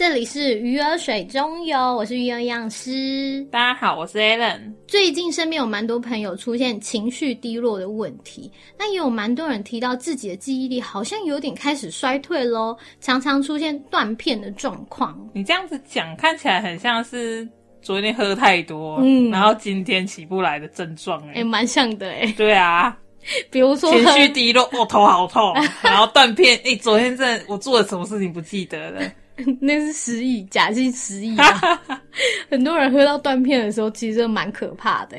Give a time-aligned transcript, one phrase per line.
[0.00, 3.46] 这里是鱼儿水中游，我是鱼儿营养师。
[3.52, 4.72] 大家好，我是 Alan。
[4.88, 15.14] 最近身边有蛮多朋友出现情绪低落的问题，那也有蛮多人提到自己的记忆力好像有点开始衰退喽，常常出现断片的状况。
[15.34, 17.46] 你这样子讲，看起来很像是
[17.82, 22.96] 昨天喝太多，嗯，然后今天起不来的症状，哎，蛮像的，哎，对啊。
[23.52, 26.58] 比如说情绪低落，我头好痛，然后断片。
[26.64, 29.02] 哎，昨天这我做了什么事情不记得了？
[29.60, 31.80] 那是失忆，假性失忆啊！
[32.50, 35.16] 很多人喝到断片的时候，其实蛮可怕的。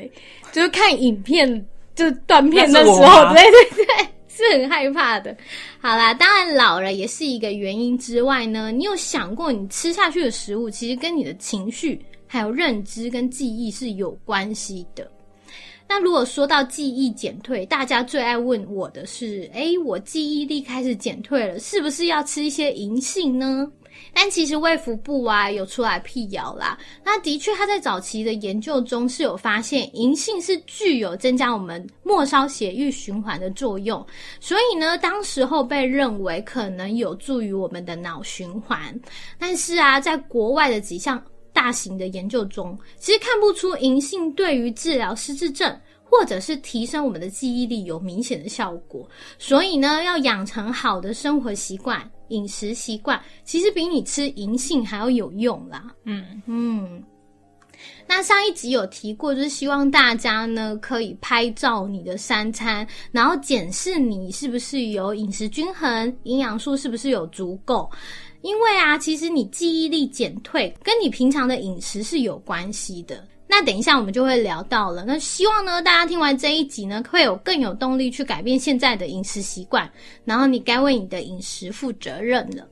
[0.52, 3.86] 就是看影片就断片的时候，对对对，
[4.28, 5.36] 是很害怕的。
[5.80, 15.10] 好啦，当然老了也是一个原因之外呢，你有想过你吃下去的食物其实跟你的情绪、还有认知跟记忆是有关系的。
[15.88, 23.70] 那如果说到记忆减退，大家最爱问我的是：哎，我记忆力开始减退了，是不是要吃一些银杏呢？
[24.14, 26.78] 但其实卫福部啊有出来辟谣啦。
[27.04, 34.04] 那的确，他在早期的研究中是有发现，银杏是具有增加我们末梢血液循环的作用，
[34.40, 38.98] 所以呢，当时候被认为可能有助于我们的脑循环。
[39.38, 41.22] 但是啊，在国外的几项。
[41.54, 49.06] 大型的研究中，其实看不出银杏对于治疗失智症或者是提升我们的记忆力有明显的效果。
[49.38, 55.84] 所以呢，要养成好的生活习惯、饮食习惯，其实比你吃银杏还要有用啦。
[56.04, 57.02] 嗯嗯。
[58.06, 67.90] 那上一集有提过，就是希望大家呢可以拍照你的三餐，然后检视你是不是有饮食均衡，营养素是不是有足够。
[68.42, 73.26] 因为啊，其实你记忆力减退跟你平常的饮食是有关系的。
[73.54, 75.04] 那等一下我们就会聊到了。
[75.06, 79.86] 那希望呢，大家听完这一集呢，会有更有动力去改变现在的饮食习惯，
[80.24, 82.66] 然后你该为你的饮食负责任了。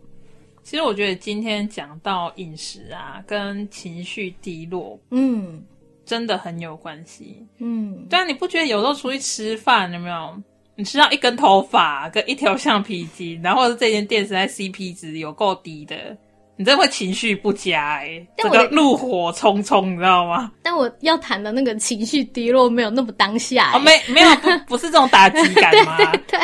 [0.63, 5.63] 其实我觉得今天讲到饮食啊，跟情绪低落，嗯，
[6.07, 7.47] 真的很有关系。
[7.59, 10.43] 嗯，对啊，你不觉得有时候出去吃饭有没有？
[10.77, 16.17] 你吃到一根头发跟一条橡皮筋，然后是这间店实在 CP 值有够低的，
[16.61, 20.53] 你真的会情绪不佳哎，这个怒火冲冲，你知道吗？
[20.63, 25.97] 但我要谈的那个情绪低落没有那么当下，哦，没没有不不是这种打击感 吗？
[26.29, 26.39] 对。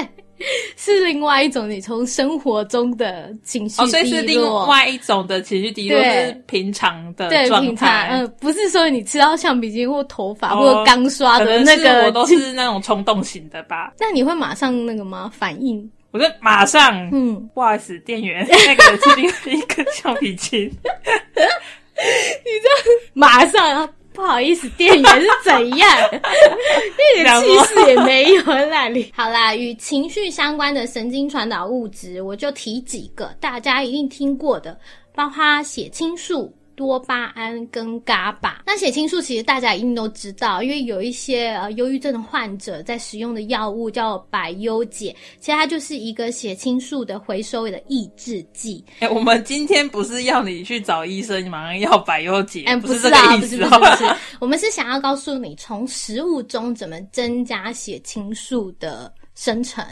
[0.77, 8.09] 是另外一种你从生活中的情绪低落，所以是另外一种的情绪低落，是平常的状态。
[8.11, 13.93] 嗯，不是说你吃到橡皮筋或头发或刚刷的那个，我都是那种冲动型的吧？
[13.99, 15.31] 那你会马上那个吗？
[15.35, 15.91] 反应？
[16.17, 20.63] 我就马上，嗯，不好意思，店员， 那个是另外一根橡皮筋。
[20.65, 23.89] 你这样马上。
[24.13, 25.89] 不好意思，店员是怎样？
[26.09, 29.13] 一 点气势也没有那里。
[29.15, 34.81] 好啦，与情绪相关的神经传导物质，我就提几个大家一定听过的，
[35.15, 36.51] 包括血清素。
[36.77, 48.85] 多巴胺跟伽巴，那血清素其实大家一定都知道，因为有一些呃忧郁症的患者在使用的药物叫百忧解，其实它就是一个血清素的回收的抑制剂。
[49.01, 59.85] 哎，我们今天不是要你去找医生，马上要百忧解，哎，不是这个意思，不是，不是，我们是想要告诉你，从食物中怎么增加血清素的生成。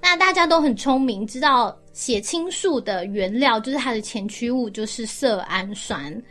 [0.00, 1.76] 那大家都很聪明，知道。
[1.94, 6.22] 血清素的原料就是它的前驱物，就是色氨酸。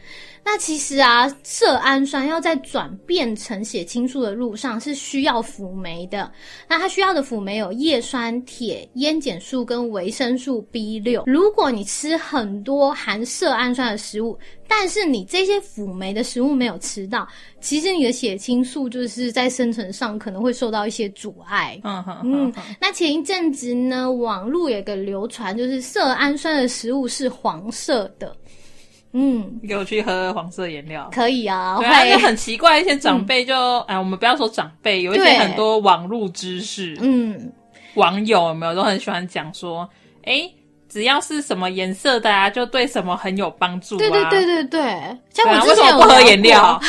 [0.50, 6.32] 那其实啊，色氨酸要在转变成血清素的路上是需要辅酶的。
[6.70, 11.26] 那它需要的辅酶有叶酸、铁、烟碱素跟维生素 B 六。
[11.28, 17.28] 如果你吃很多含色氨酸的食物，但是你这些辅酶的食物没有吃到，
[17.60, 21.78] 其实你的血清素就是在生成上可能会受到一些阻碍。
[21.84, 22.54] 嗯哼嗯。
[22.80, 28.34] 那前一阵子呢，网络有个流传，就是色氨酸的食物是黄色的。
[29.14, 31.78] 嗯，给我去喝黄色颜料，可以啊。
[31.80, 37.52] 对啊，就很奇怪，一些长辈就哎，我们不要说长辈，有一些很多网络知识，嗯，
[37.96, 39.90] 网友有没有都很喜欢讲说，
[40.24, 40.50] 哎，
[40.90, 43.98] 只要是什么颜色的啊，就对什么很有帮助。
[43.98, 44.82] 对对对对对，
[45.34, 46.80] 像我为什么不喝颜料？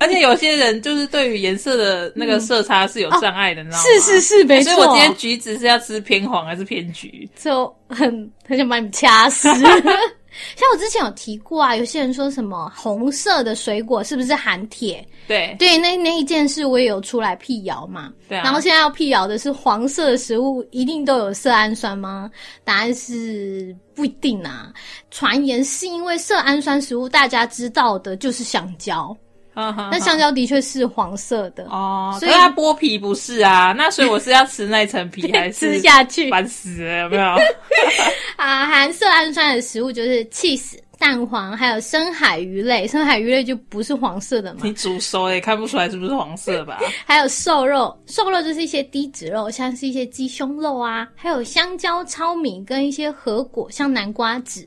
[0.00, 3.84] 而且有些人就是对于颜色的那个色差是有 障碍的，你知道吗？
[3.84, 4.74] 是是是，没错。
[4.74, 7.30] 所以我今天橘子是要吃偏黄还是偏橘？
[7.36, 9.48] 就很很想把你掐死。
[10.56, 15.06] 像我之前有提过啊，有些人说什么红色的水果是不是含铁？
[15.26, 18.12] 对对，那那一件事我也有出来辟谣嘛。
[18.28, 18.42] 对啊。
[18.44, 22.30] 然后现在要辟谣的是黄色的食物一定都有色氨酸吗？
[22.64, 24.72] 答案是不一定啊。
[25.10, 29.16] 传言是因为色氨酸食物大家知道的就是香蕉。
[29.54, 33.72] 那香蕉的确是黄色的哦，所以它剥皮不是啊？
[33.76, 36.28] 那所以我是要吃那层皮还是吃下去？
[36.30, 37.22] 烦死了，有没有？
[38.36, 42.86] 啊，含色氨酸的食物就是 cheese、蛋黄，还有深海鱼类。
[42.88, 44.60] 深海鱼类就不是黄色的嘛？
[44.64, 46.80] 你煮熟也看不出来是不是黄色吧？
[47.06, 54.66] 还有瘦肉，瘦肉就是一些低脂肉，像是一些鸡胸肉啊，还有香蕉、糙米跟一些核果，像南瓜子。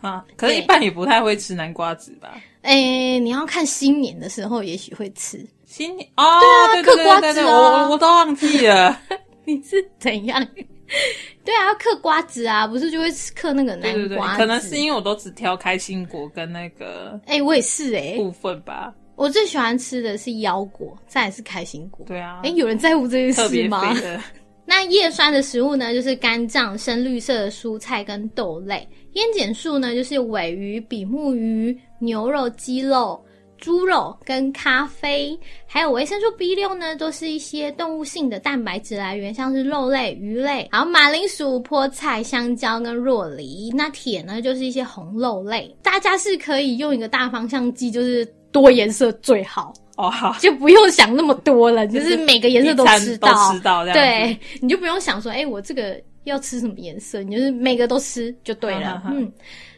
[0.00, 2.34] 啊，可是一般也不太会吃南瓜子吧？
[2.68, 6.38] 哎，你要看新年的时候，也许会吃新年哦。
[6.74, 9.00] 对啊，嗑瓜子哦，我都忘记了。
[9.46, 10.46] 你是怎样？
[11.44, 14.38] 对啊，要嗑瓜子啊，不是就会嗑那个南瓜子？
[14.38, 17.18] 可能是因为我都只挑开心果跟那个。
[17.26, 18.92] 哎，我也是哎，部分吧。
[19.16, 22.04] 我最喜欢吃的是腰果，再是开心果。
[22.06, 22.40] 对啊。
[22.44, 23.96] 哎，有人在乎这件事吗？
[24.70, 33.20] 那叶酸的食物呢，就是肝脏、深绿色的蔬菜跟豆类；烟碱素呢，就是尾鱼、比目鱼、牛肉、鸡肉、
[33.56, 43.72] 猪肉跟咖啡；还有维生素 B 六呢，都是一些动物性的蛋白质来源，像是肉类、鱼类，还有马铃薯、菠菜、香蕉跟若梨。
[43.74, 45.74] 那铁呢，就是一些红肉类。
[45.82, 49.72] 大家是可以用一个大方向记，就是多颜色最好。
[49.96, 59.02] 哦，好，就不用想那么多了，就是每个颜色都吃到，吃到，对，你就不用想说，哎，我这个要吃什么颜色，你就是每个都吃就对了。
[59.06, 59.30] 嗯，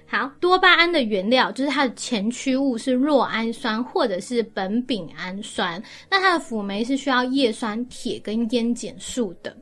[0.06, 9.56] 好，多巴胺的原料就是它的前驱物是酪氨酸或者是苯丙氨酸，那它的辅酶是需要叶酸、铁跟烟碱素的。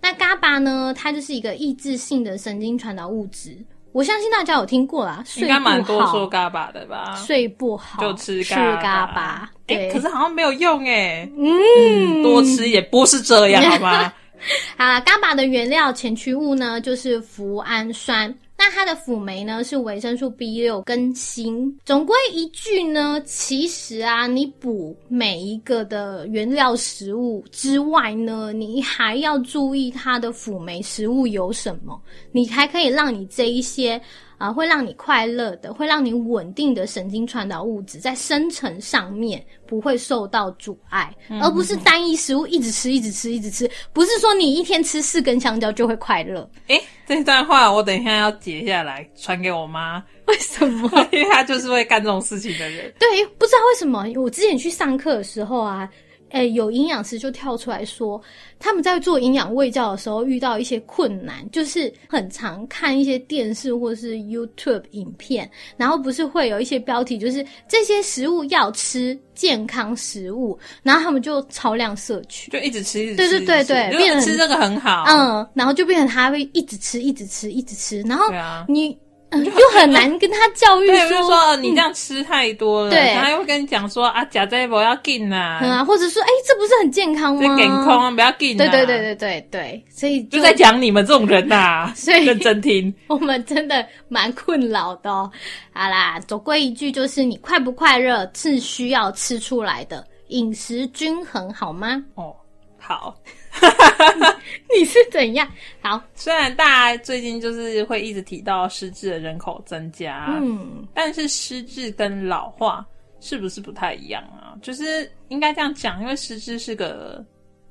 [0.00, 3.56] 那嘎巴呢，它就是一个抑制性的神经传导物质。
[3.92, 7.14] 我相信大家有听过啦，睡应该蛮多说嘎巴的吧？
[7.14, 11.30] 睡不好就吃嘎巴，对，可是好像没有用哎。
[11.36, 14.12] 嗯，多吃也不是这样，好吗？
[14.76, 18.34] 好，嘎巴的原料前驱物呢，就是脯氨酸。
[18.56, 21.76] 那它的辅酶呢是维生素 B 六跟锌。
[21.84, 32.00] 总归一句呢，其实啊，你补每一个的原料食物之外呢，你还要注意它的辅酶食物有什么，
[32.30, 34.00] 你才可以让你这一些。
[34.44, 41.10] 啊，会让你快乐的，会让你稳定的神经传导物质在生成上面不会受到阻碍，
[41.40, 43.70] 而不是单一食物一直吃、一直吃、一直吃。
[43.94, 46.46] 不是说你一天吃四根香蕉就会快乐。
[46.66, 50.04] 诶，这段话我等一下要截下来传给我妈。
[50.26, 50.90] 为什么？
[51.10, 52.92] 因为她就是会干这种事情的人。
[52.98, 54.04] 对，不知道为什么。
[54.22, 55.88] 我之前去上课的时候啊。
[56.34, 58.20] 哎，有营养师就跳出来说，
[58.58, 78.24] 他们在做营养喂教的时候遇到一些困难，就是很常看一些电视或是 YouTube 影片，然后不是会有一些标题，就是这些食物要吃健康食物，然后他们就超量摄取，就一直吃，一直对对对对，变成吃这个很好，嗯，然后就变成他会一直吃，一直吃，一直吃，然后
[78.66, 78.98] 你。
[79.32, 87.56] 又很难跟他教育 说，你这样吃太多了，对，他又会跟你讲说啊，假这波要紧呐，啊，或者说，哎，这不是很健康吗？
[87.56, 95.10] 健康不要紧，对对对对对对，所以就在讲你们这种人呐， 所以认真听， 我们真的蛮困扰的。
[95.10, 95.30] 好
[95.74, 102.00] 啦，总归一句就是，你快不快乐是需要吃出来的，饮食均衡好吗？
[102.14, 102.32] 哦，
[102.78, 103.14] 好。
[104.76, 105.48] 你是怎样？
[105.80, 106.64] 好，虽然大
[106.96, 112.84] 家最近就是会一直提到失智的人口增加，嗯，但是失智跟老化
[113.20, 114.54] 是不是不太一样啊？
[114.62, 117.24] 就是应该这样讲，因为失智是个。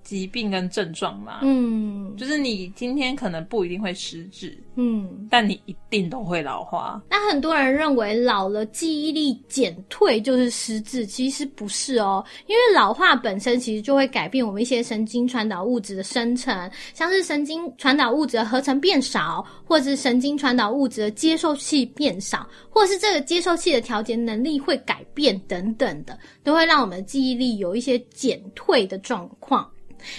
[0.03, 7.01] 疾病跟症状嘛，嗯，就是你今天可能不一定会失智，嗯，但你一定都会老化。
[7.09, 29.69] 那很多人认为老了记忆力减退就是失智，其实不是哦，因为老化本身其实就会改变我们一些神经传导物质的生成，像是神经传导物质的合成变少，或者是神经传导物质的接受器变少，或是这个接受器的调节能力会改变等等的，都会让我们的记忆力有一些减退的状况。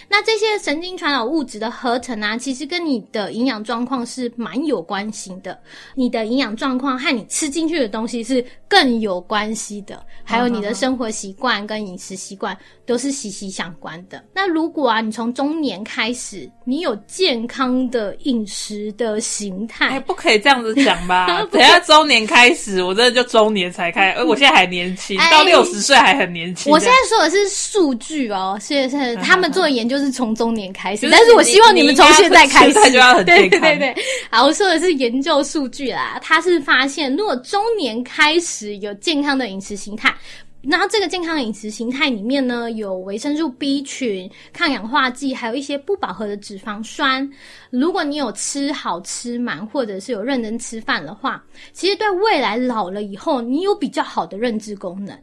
[0.09, 5.59] 那这些神经传导物质的合成啊，其实跟你的营养状况是蛮有关系的。
[5.95, 14.25] 你的营养状况和你吃进去的东西是更有关系的，还有你的生活习惯跟饮食习惯都是息息相关的。
[14.35, 21.29] 那如果啊，你从中年开始，你有健康的饮食的形态，哎，不可以这样子讲吧？
[21.53, 26.73] 等下中年开始，我真的就中年才开，而我现在还年轻，到六十岁还很年轻。
[26.73, 29.75] 我现在说的是数据哦，是是他们做的。
[29.75, 32.75] 研究是从中年开始，但是我希望你们从现在开始，
[33.27, 33.95] 对对对对。
[34.31, 40.15] 好，我说的是研究数据啦，他是发现，如果中年开始有健康的饮食形态，
[40.63, 47.29] 然后这个健康的饮食形态里面呢，有维生素 B 群、抗氧化剂，还有一些不饱和的脂肪酸。
[47.71, 55.19] 如果你有吃好吃满，或者是有认真吃饭的话，其实对未来老了以后，你有比较好的认知功能。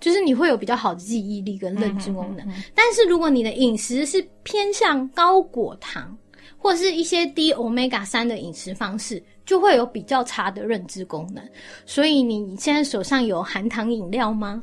[0.00, 6.18] 就是你会有比较好的记忆力跟认知功能，但是如果你的饮食是偏向高果糖，
[6.58, 11.42] 或是一些低 omega 三的饮食方式，就会有比较差的认知功能。
[11.86, 14.62] 所以你现在手上有含糖饮料吗？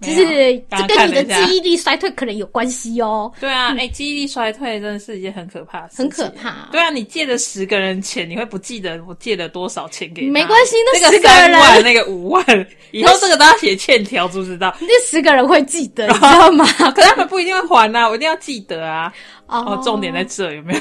[0.00, 3.30] 就是这跟你的记忆力衰退可能有关系哦。
[3.38, 6.04] 对啊，哎，记忆力衰退真的是一件很可怕的事情。
[6.04, 6.68] 很可怕。
[6.72, 10.30] 对啊，你借了十个人钱，你会不记得我借了多少钱给你？
[10.30, 12.44] 没关系，那十个人，那个五万，
[12.92, 14.74] 以后这个都要写欠条，知不知道？
[14.80, 16.64] 那十个人会记得，你知道吗？
[16.94, 19.12] 可他们不一定会还呐，我一定要记得啊。
[19.46, 20.80] 哦，重点在这有没有？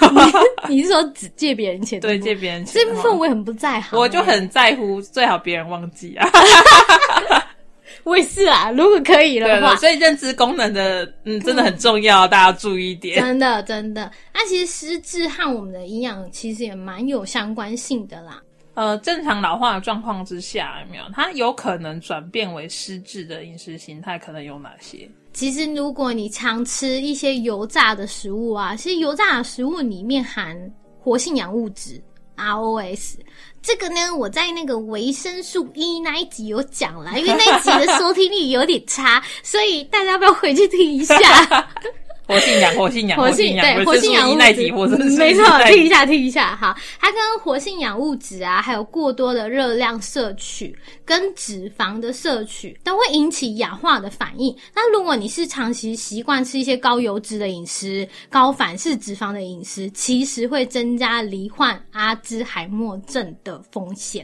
[0.69, 1.99] 你是说只借别人钱？
[1.99, 2.75] 对，借别人钱。
[2.75, 6.29] 这部分我也很不在乎，我就很在乎，最好别人忘记啊。
[8.03, 13.19] 我也是啊，如果可以的话，所以认知功能的，嗯，真的很重要，大家注意一点。
[13.19, 14.11] 真的，真的。
[14.33, 18.41] 那其实失智和我们的营养其实也蛮有相关性的啦。
[18.75, 24.17] 呃，正常老化的状况之下，有没有它有可能转变为失智的饮食形态？
[24.17, 25.09] 可能有哪些？
[25.33, 30.57] 其实，如果你常吃一些油炸的食物啊，其实油炸的食物里面含
[30.97, 32.01] 活性氧物质
[32.37, 33.15] ROS。
[33.61, 41.15] 这个呢，我在那个维生素 E 那一集有讲了，因为那一集的收听率有点差，所以大家要不要回去听一下？
[42.36, 44.38] 活性氧，活性氧，活性对活性氧物
[44.88, 46.77] 质，没错，听一下，听一下哈。
[47.00, 54.55] 它跟活性氧物质啊，还有过多的热量摄取跟脂肪的摄取，都会引起氧化的反应。
[54.75, 64.24] 那如果你是长期习惯吃一些高油脂的饮食、高反式脂肪的饮食，其实会增加罹患阿兹海默症的风险。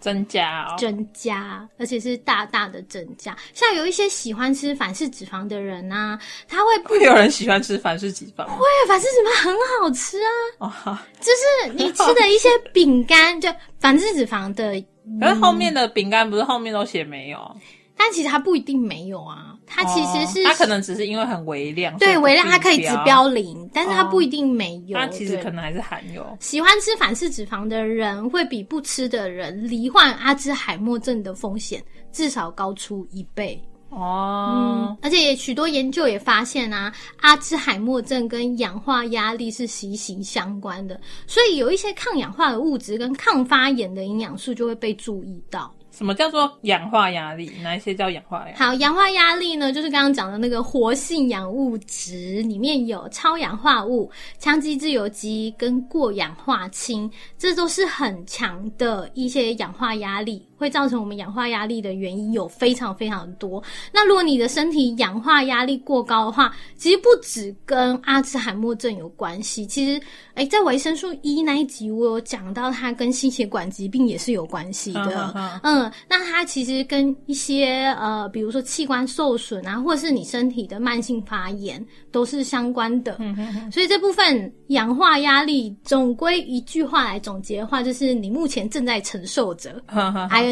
[0.00, 3.36] 增加，增加，而且是大大的增加。
[3.54, 10.18] 像有一些喜欢吃反式脂肪的人啊，他会会有人喜欢吃反式脂肪，会反式脂肪很好吃
[10.58, 11.02] 啊。
[11.20, 13.48] 就是你吃的一些饼干，就
[13.80, 14.72] 反式脂肪的，
[15.20, 17.56] 可是后面的饼干不是后面都写没有？
[17.96, 26.24] 但其实它不一定没有啊，它其实是它可能只是因为很微量，对微量它可以指标零，但是它不一定没有，它其实可能还是含有。
[26.40, 34.88] 喜欢吃反式脂肪的人，会比不吃的人罹患阿兹海默症的风险至少高出一倍哦。
[34.90, 45.74] 嗯，而且许多研究也发现啊，阿兹海默症跟氧化压力是息息相关的，所以有一些抗氧化的物质跟抗发炎的营养素就会被注意到。
[45.96, 47.50] 什么叫做氧化压力？
[47.62, 48.54] 哪一些叫氧化压？
[48.54, 60.46] 好，氧化压力呢，就是刚刚讲的那个活性氧物质里面有超氧化物、羟基自由基跟过氧化氢，这都是很强的一些氧化压力。
[60.56, 63.62] 会造成我们氧化压力的原因有非常非常多。
[63.92, 69.66] 那如果你的身体氧化压力过高的话，其实不止跟阿兹海默症有关系。
[69.66, 70.00] 其实，
[70.34, 75.60] 哎，在维生素 E 那一集我有讲到，它跟心血管疾病也是有关系的。
[75.62, 83.16] 嗯，那它其实跟一些呃，比如说器官受损啊，或是你身体的慢性发炎都是相关的。
[83.20, 89.82] 嗯所以这部分氧化压力，总归一句话来总结的话，就是你目前正在承受着。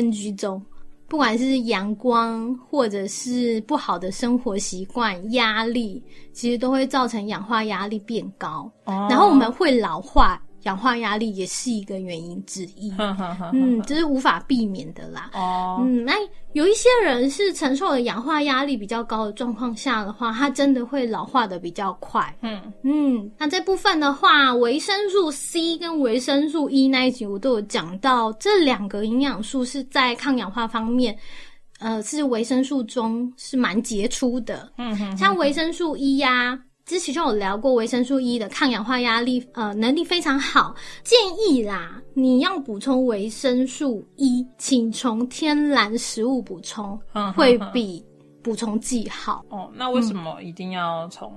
[0.02, 0.60] Ing 中，
[1.08, 10.40] 不管是阳光或者是不好的生活习惯、压力，其实都会造成氧化压力变高，然后我们会老化。
[10.64, 12.92] 氧化压力也是一个原因之一，
[13.52, 15.30] 嗯，这是无法避免的啦。
[15.32, 16.14] 哦，嗯，那
[16.52, 22.34] 有一些人是承受了氧化压力比较高的状况下的话，他真的会老化的比较快。
[22.42, 31.16] 嗯嗯，那这部分的话，维生素 C 跟维生素 E 那一集我都有讲到，这两个营养素是在抗氧化方面，
[31.78, 34.72] 呃，是维生素中是蛮杰出的。
[34.78, 36.58] 嗯哼，像维生素 E 呀。
[36.86, 40.74] 之前就有聊过维生素 E 的抗氧化压力，呃，能力非常好。
[41.02, 47.00] 建议啦，你要补充维生素 E，请从天然食物补充，
[47.34, 48.04] 会比
[48.42, 49.42] 补充剂好。
[49.48, 51.32] 哦，那为什么一定要从？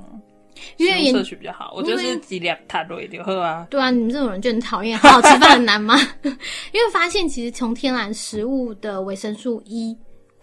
[0.75, 3.67] 因为摄取比较好，我就是剂量太多一点喝啊。
[3.69, 5.95] 对啊，你们这种人就很讨厌，好好吃饭很难吗？
[6.23, 9.95] 因为发现其实从天然食物的维生素 E。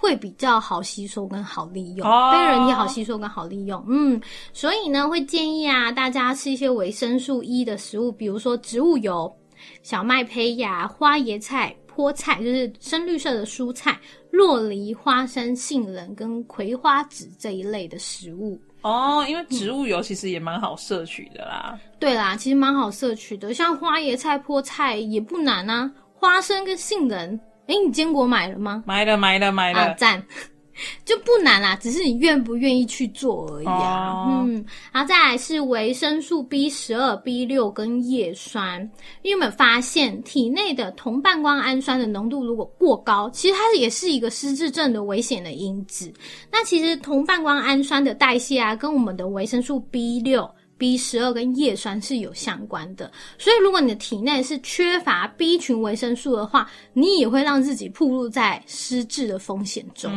[0.05, 3.83] 会比较好吸收跟好利用，非人体好吸收跟好利用。
[3.89, 4.21] 嗯，
[4.53, 9.35] 所以呢，会建议啊，大家吃一些维生素 E 的食物，比如说植物油、
[9.83, 13.99] 小麦胚芽、花椰菜、菠菜，就是深绿色的蔬菜、
[14.31, 18.61] 洛梨、花生、杏仁跟葵花籽这一类的食物。
[18.83, 21.81] 哦，因为植物油其实也蛮好摄取的啦。
[21.99, 27.41] 对啦，其实蛮好摄取的，像花椰菜、菠菜也不难啊，花生跟杏仁。
[27.67, 28.83] 哎，你坚果买了吗？
[28.87, 29.95] 买了，买了，买了。
[29.95, 30.23] 赞，
[31.05, 34.43] 就不难啦，只是你愿不愿意去做而已啊。
[34.45, 38.83] 嗯，然后再来是维生素 B 十二、B 六跟叶酸。
[39.23, 46.13] 你有没有发现体内的同半胱氨酸的浓度如果过高，其实它也是一个失智症的危险的因子。
[46.51, 50.49] 那其实同半胱氨酸的代谢啊，跟我们的维生素 B 六。
[50.77, 60.13] B 十二跟叶酸是有相关的，所以如果你的体内是缺乏 B 群维生素的话，你也会让自己暴露在失智的风险中。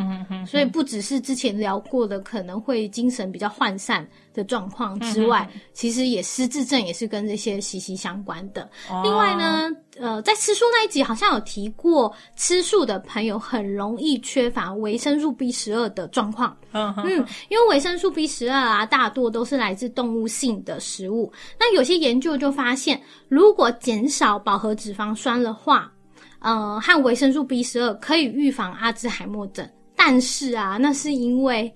[0.46, 8.70] 所以不只是之前聊过的可能会精神比较涣散的状况之外，其实也失智症也是跟这些息息相关的。
[9.03, 16.56] 另外呢，呃，在吃素那一集好像有提过，吃素的朋友很容易缺乏维生素 B 十二的状况。
[16.74, 20.63] 嗯嗯，因为维生素 B 十二啊，大多都是来自动物性。
[20.67, 25.89] 的食物，那有些研究就发现，如果减少饱和脂肪酸的话，
[26.39, 29.65] 呃，和维生素 B 十二可以预防阿兹海默症。
[29.96, 31.74] 但是啊，那是因为。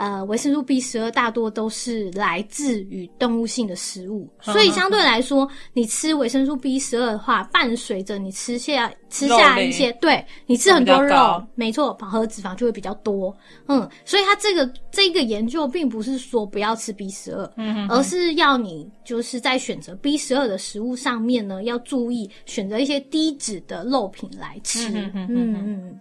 [0.00, 13.36] 呃，维生素 B 十二大多都是来自于动物性的食物，所以相对来说，你吃维生素 B 十二的话，伴随着你吃下吃下一些，对你吃很多肉，没错，饱和脂肪就会比较多。
[13.66, 24.88] 嗯，所以它这个这个研究并不是说不要吃 B 十二，嗯，而是要你就是在选择 B 十二的食物上面呢，要注意选择一些低脂的肉品来吃。
[25.14, 26.00] 嗯嗯，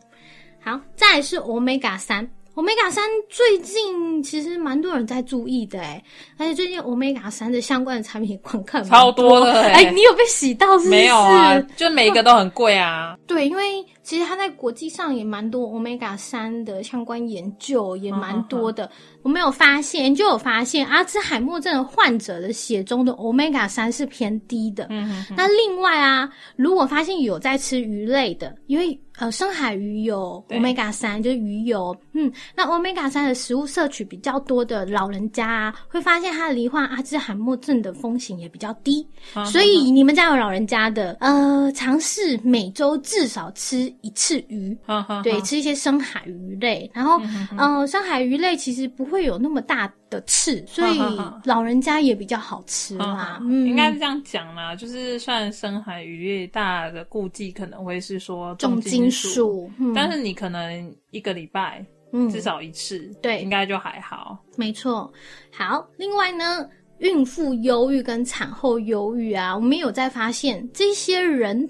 [0.64, 2.26] 好，再来是 Omega 三。
[2.56, 6.04] Omega 三最近其实蛮多人在注意的哎，
[6.38, 10.90] 而且最近 Omega 三的相关的产品广告超多的哎，你有被洗到是不是？
[10.90, 13.18] 没有啊，就每一个都很贵啊。
[13.26, 18.90] 对，因为其实它在国际上也蛮多 Omega 三的相关研究也蛮多的。
[19.22, 24.88] 我们有发现，研究有发现，阿兹海默症患者的血中的 Omega 三是偏低的。
[24.90, 31.94] 嗯那另外啊，如果发现有在吃鱼类的，因为呃，深海鱼有 omega 三，就是鱼油。
[32.14, 39.06] 嗯，那 omega 三的食物摄取比较多的老人家啊，会发现他罹患阿兹海默症的风险也比较低。
[39.52, 44.78] 所以你们家有老人家的，呃，尝试每周至少吃一次鱼。
[45.22, 46.90] 对，吃一些深海鱼类。
[46.94, 47.20] 然后，
[47.58, 49.92] 嗯，深海鱼类其实不会有那么大。
[50.10, 51.00] 的刺，所以
[51.44, 53.38] 老人家也比较好吃啦。
[53.44, 61.86] 嗯，应该是这样讲啦，就是算深海鱼类大的顾忌可能会是说重金属，但是你可能一个礼拜
[62.32, 64.36] 至少一次，对，应该就还好。
[64.56, 65.14] 没错。
[65.52, 66.68] 好，另外呢，
[66.98, 71.70] 孕妇忧郁跟产后忧郁啊，我们有在发现这些人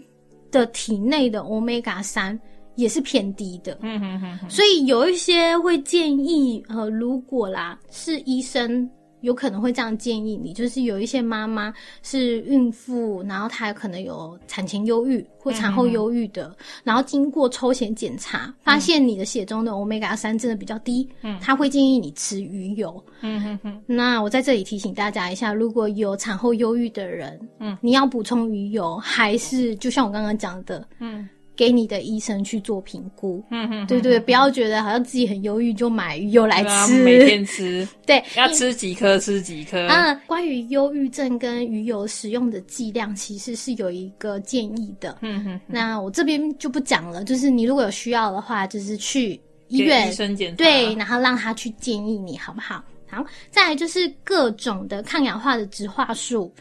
[0.49, 2.39] 的体内的 omega 三。
[2.79, 8.89] 也是偏低的，嗯哼哼，所以有一些会建议，呃，如果啦是医生，
[9.19, 23.83] 有可能会这样建议你，就是有一些妈妈是孕妇，然后她可能有产前忧郁或产后忧郁的，然后经过抽血检查，发现你的血中的 omega 三真的比较低，嗯，他会建议你吃鱼油，嗯哼哼。
[23.85, 31.27] 那我在这里提醒大家一下，如果有产后忧郁的人，嗯，你要补充鱼油，还是就像我刚刚讲的，嗯。
[31.60, 39.86] 给你的医生去做评估，嗯嗯，对对，不要觉得好像自己很忧郁就买鱼油来吃，每天吃， 对，要吃几颗吃几颗。
[39.88, 45.60] 嗯，关于忧郁症跟鱼油使用的剂量，其实是有一个建议的，嗯哼。
[45.67, 52.82] 那我这边就不讲了，就是你如果有需要的话，就是去医院医生检查，对，然后让他去建议你好不好？
[53.12, 56.54] 好，再来就是各种的抗氧化的植化素。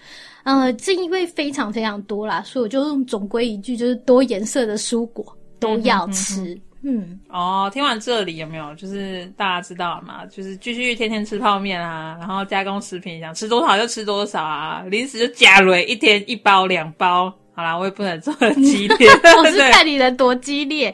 [0.48, 6.58] 呃，正因为非常非常多啦，所以我就用总归一句，就是多颜色的蔬果都要吃。
[6.82, 8.74] 嗯，哦，听完这里有没有？
[8.76, 10.24] 就是大家知道了嘛？
[10.24, 17.30] 就是继续天天吃泡面啊，然后加工食品，想吃多少就吃多少啊，零食就加瑞一天一包两包。
[17.52, 19.06] 好啦，我也不能这么激烈。
[19.36, 20.90] 我是看你人多激烈。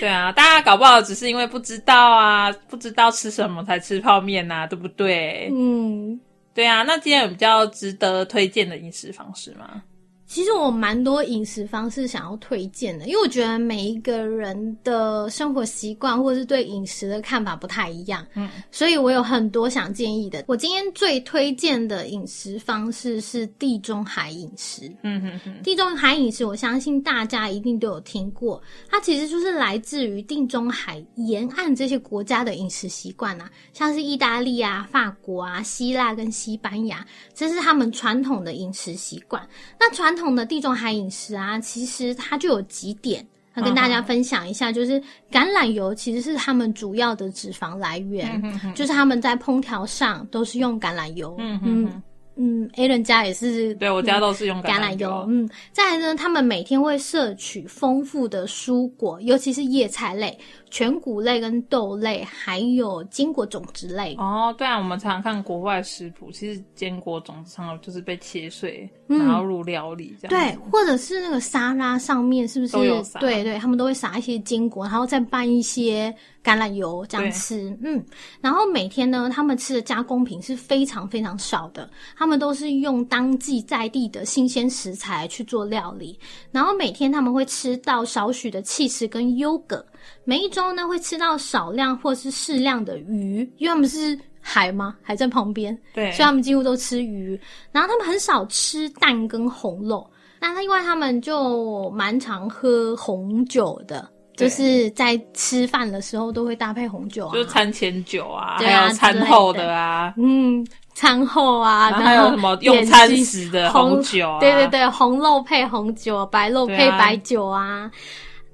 [0.00, 5.52] 对啊，大家搞不好只是因为不知道啊，不知道吃什么才吃泡面呐，对不对？
[5.54, 6.18] 嗯。
[6.58, 9.84] 对啊，那今天有比较值得推荐的饮食方式吗？
[10.28, 20.44] 其实我蛮多饮食方式想要推荐的，因为我觉得每一个人的生活习惯或者是对饮食的看法不太一样，嗯，所以我有很多想建议的。
[20.46, 37.02] 我今天最推荐的饮食方式是地中海饮食，嗯哼哼，地中海饮食我相信大家一定都有听过，它其实就是来自于地中海沿岸这些国家的饮食习惯啊，像是意大利啊、法国啊、希腊跟西班牙，
[37.34, 39.42] 这是他们传统的饮食习惯。
[39.80, 45.00] 那传统的地中海饮食啊，其实它就有几点，要跟大家分享一下，就是
[45.30, 48.42] 橄榄油其实是他们主要的脂肪来源，
[48.74, 51.34] 就是他们在烹调上都是用橄榄油。
[51.38, 52.02] 嗯嗯
[52.40, 55.26] 嗯，A 人家也是，对我家都是用橄榄油。
[55.28, 60.38] 嗯，再来呢，他们每天会摄取丰富的蔬果，尤其是叶菜类。
[60.70, 64.14] 全谷类跟豆类，还有坚果种子类。
[64.18, 70.28] 哦，对啊，我们常常看国外食谱，其实坚果种子常就是被切碎，然后入料理这样。
[70.28, 72.72] 对，或者是那个沙拉上面是不是？
[72.72, 76.14] 都有对对，他们都会撒一些坚果，然后再拌一些。
[76.40, 78.02] 橄榄油这样吃，嗯，
[78.40, 86.18] 然后每天呢，他们吃的加工品是非常非常少的，他们都是用当季在地的新鲜食材去做料理，
[86.50, 89.84] 然后每天他们会吃到少许的气食跟优格，
[90.24, 94.96] 每一周呢会吃到少量或是适量的鱼，因为他们是海吗？
[95.02, 97.40] 海在旁边，对，所以他们几乎都吃鱼，
[97.72, 100.08] 然后他们很少吃蛋跟红肉，
[100.40, 104.08] 那另外他们就蛮常喝红酒的。
[104.36, 117.90] 就是在吃饭的时候都会搭配红酒啊，就餐前酒啊，还有餐后的啊，嗯，餐后啊，然后还有什么用餐时的红酒，对对对，红肉配红酒，白肉配白酒啊。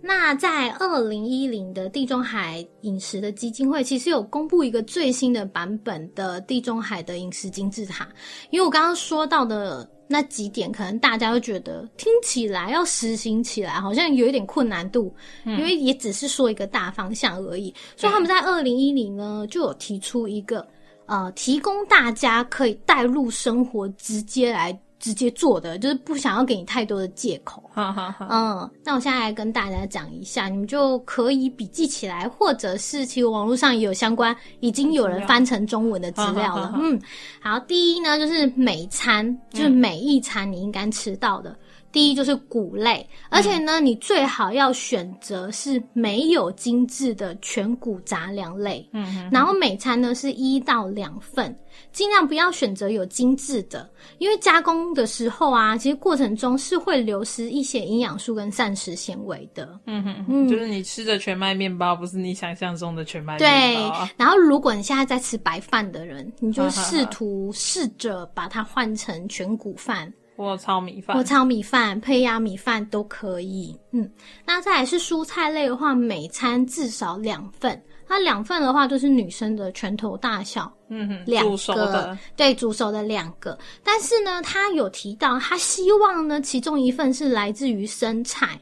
[0.06, 8.06] 那在二零一零的地中海饮食的基金会，其实有公布一个最新的版本的地中海的饮食金字塔，
[8.50, 9.88] 因为我刚刚说到的。
[10.06, 15.12] 那几点可能大家都觉得听起来要实行起来好像有一点困难度，
[15.46, 17.74] 因为也只是说一个大方向而已。
[17.96, 20.64] 所以他们在二零一零呢就有提出一个
[21.06, 24.78] 呃，提供大家可以带入生活，直接来。
[25.04, 27.62] 直接做的就是不想要给你太多的借口。
[27.76, 36.72] 嗯，那我现在来跟大家讲一下，你们就可以笔记起来，或者是其实网络上也有相关，已经有人翻成中文的资料了。
[36.80, 36.98] 嗯，
[37.38, 41.54] 好，第一呢就是每餐，就是每一餐你应该吃到的。
[41.94, 48.86] 第一就是谷类，而且呢，你最好要选择是没有精致的全谷杂粮类。
[48.92, 51.56] 嗯，然后每餐呢是一到两份，
[51.92, 59.78] 尽量不要选择有精致的，因为加工的时候啊，其实过程中是会流失一些营养素跟膳食纤维的。
[59.86, 64.04] 嗯哼，嗯，就是你吃的全麦面包不是你想象中的全麦面包。
[64.04, 70.12] 对，然后如果你现在在吃白饭的人，你就试图试着把它换成全谷饭。
[70.36, 73.78] 或炒米饭，或炒米饭、胚芽米饭都可以。
[73.92, 74.10] 嗯，
[74.44, 77.80] 那再来是蔬菜类的话，每餐至少两份。
[78.06, 80.70] 那两份的话，就是女生的拳头大小。
[80.88, 83.58] 嗯哼，两个对，煮熟的两个。
[83.82, 88.60] 但是呢，他有提到，他希望呢，其中一份是来自于生菜。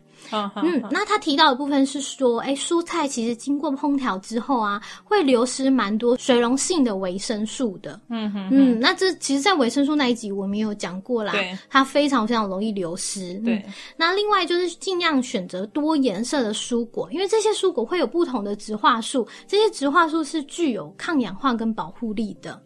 [0.57, 8.01] 嗯，那他提到的部分是说，哎，蔬菜其实经过烹调之后啊，会流失蛮多水溶性的维生素的。
[8.09, 13.35] 嗯哼，嗯，那这其实，在维生素那一集我们也有讲过啦，对，它非常非常容易流失。
[13.45, 13.65] 对，
[13.97, 22.61] 那另外就是尽量选择多颜色的蔬果，因为这些蔬果会有不同的植化素，这些植化素是具有抗氧化跟保护力的。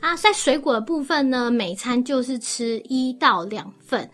[0.00, 4.08] 啊，在水果的部分呢，每餐就是吃一到两份，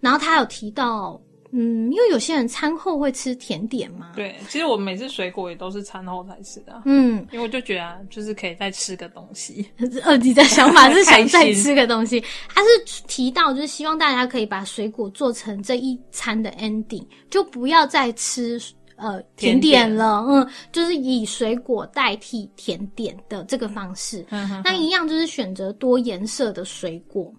[0.00, 1.20] 然后他有提到。
[1.50, 4.12] 嗯，因为有些人餐后会吃甜点嘛。
[4.14, 6.82] 对，其实我每次水果也都是餐后才吃的。
[6.84, 9.66] 嗯，因为我就觉得就是可以再吃个东西。
[10.04, 18.60] 二弟的想法是想再 吃个东西，他是提到就是希望大家可以把水果做成这一餐的 ending，就不要再吃
[18.96, 20.24] 呃甜点了。
[20.28, 24.24] 嗯，就是以水果代替甜点的这个方式。
[24.30, 27.32] 嗯那一样就是选择多颜色的水果。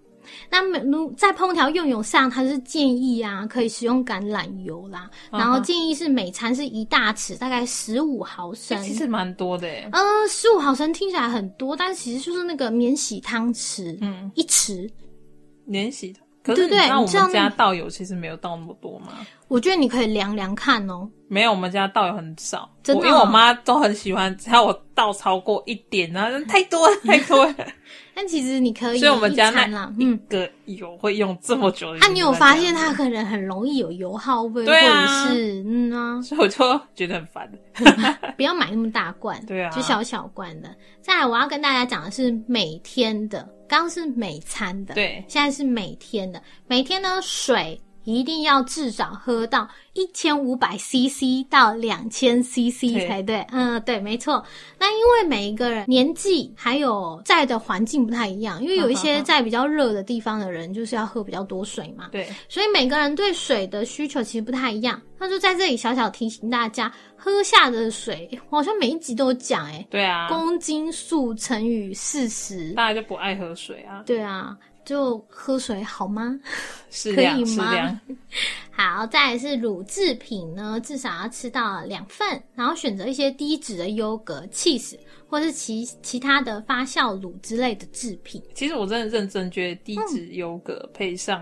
[0.48, 5.10] 那每如在烹调用油上，它是建议啊，可以使用橄榄油啦。
[5.30, 9.68] 然后建议是每餐是一大匙，大概十五毫升，其实蛮多的。
[9.92, 14.90] 嗯，十五毫升听起来很多，但其实就是那个免洗汤匙，嗯，一匙
[15.64, 16.20] 免洗的。
[16.42, 19.08] 可是那我们家倒油其实没有倒那么多吗？
[19.48, 21.08] 我觉得你可以量量看哦。
[21.28, 27.54] 没有，我们家倒油很少，真的，因为我妈都很喜欢，只要我倒超过一点啊，太多了，太多了。
[28.14, 31.88] 但其实你可以，所以我们家那一个油会用这么久。
[31.96, 37.50] 啊，你有发现它可能很容易有油耗味，或者是嗯啊，所以我就觉得很烦。
[38.36, 40.68] 不要买那么大罐，对啊，就小小罐的。
[41.00, 46.42] 再来，我要跟大家讲的是每天的，刚刚是每餐的，对，现在是每天的。
[46.66, 49.68] 每天呢，水一定要至少喝到。
[49.94, 54.42] 一千五百 CC 到两千 CC 才对，嗯，对，没错。
[54.78, 65.00] 那因为每一个人年纪还有在的环境不太一样，因为有一些在比较热的地方的人就是要喝比较多水嘛，对，所以每个人对水的需求其实不太一样。
[65.18, 74.56] 那就在这里小小提醒大家，喝下的水，好像每一集都讲，哎，对啊，公斤数乘以四十，大家就不爱喝水啊，对啊，
[74.90, 76.36] 就喝水好吗？
[77.14, 78.00] 可以吗？
[78.74, 84.98] 好，再来是乳制品呢，至少要吃到两份，然后选择一些低脂的优格、cheese
[85.28, 88.42] 或是其其他的发酵乳之类的制品。
[88.52, 91.40] 其实我真的认真觉得低脂优格配上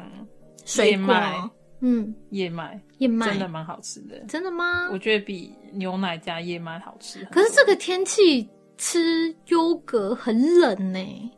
[0.76, 1.32] 燕麦，
[1.80, 4.18] 嗯，燕麦，燕麦真的蛮好吃的。
[4.28, 4.90] 真的吗？
[4.92, 7.26] 我觉得比牛奶加燕麦好吃。
[7.32, 11.32] 可是这个天气吃优格很冷呢。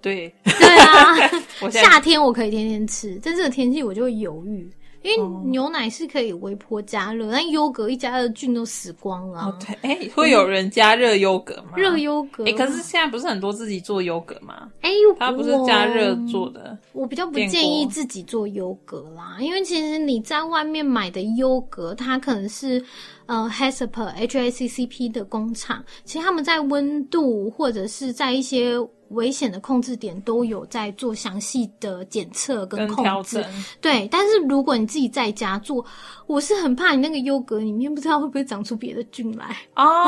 [0.00, 1.16] 对，对啊，
[1.70, 4.70] 夏天我可以天天吃，但这个天气我就会犹豫。
[5.02, 9.54] 因为牛奶是可以微波加热，但优格一加热菌都死光了。
[9.60, 11.72] 对，哎，会有人加热优格吗？
[11.76, 14.70] 热优格，哎，可是现在不是很多自己做优格吗？
[14.80, 16.78] 哎，它不是加热做的。
[16.94, 22.82] 我比较不建议自己做优格啦，因为其实你在外面买的优格，它可能是
[23.26, 28.78] 呃 Hacpp H A C C P 的工厂，其实他们在温度或者是在一些。
[29.14, 33.44] 危险的控制点都有在做详细的检测跟控制，
[33.80, 34.06] 对。
[34.10, 35.84] 但是如果你自己在家做，
[36.26, 40.04] 我是很怕你那个优格里面不知道会不会长出别的菌来哦，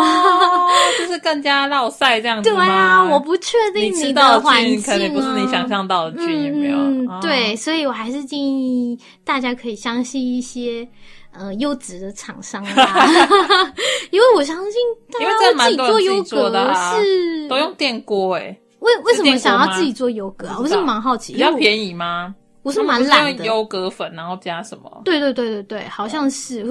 [0.99, 7.21] 就是更加落晒这样子对啊，我不确定你的环境可能不是你想象到的菌，有没有？
[7.21, 10.87] 对，所以我还是建议大家可以相信一些
[11.33, 13.07] 呃优质的厂商啦，
[14.11, 14.81] 因为我相信
[15.13, 16.51] 大家自己做优格
[16.99, 18.57] 是都用电锅哎。
[18.87, 20.57] 为为什么想要自己做优格啊？
[20.59, 22.35] 我是蛮好奇，比较便宜吗？
[22.63, 25.03] 我是蛮懒的，优格粉然后加什么？
[25.05, 26.65] 对对对对对，好像是，